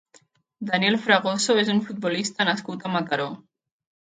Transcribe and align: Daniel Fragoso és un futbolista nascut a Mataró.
Daniel 0.69 0.97
Fragoso 1.03 1.57
és 1.65 1.69
un 1.75 1.83
futbolista 1.91 2.49
nascut 2.49 2.89
a 2.91 2.97
Mataró. 2.97 3.31